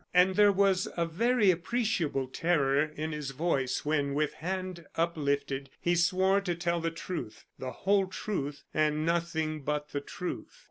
[0.15, 5.93] And there was a very appreciable terror in his voice when, with hand uplifted, he
[5.93, 10.59] swore to tell the truth, the whole truth, and nothing but the truth.